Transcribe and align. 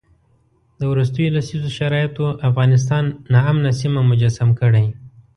د 0.79 0.81
وروستیو 0.91 1.33
لسیزو 1.37 1.69
شرایطو 1.79 2.27
افغانستان 2.49 3.03
ناامنه 3.33 3.71
سیمه 3.81 4.01
مجسم 4.11 4.49
کړی. 4.61 4.85